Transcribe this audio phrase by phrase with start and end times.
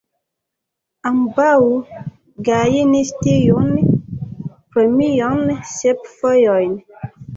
[1.09, 1.51] Ambaŭ
[2.47, 3.69] gajnis tiun
[4.77, 5.45] premion
[5.77, 6.75] sep fojojn.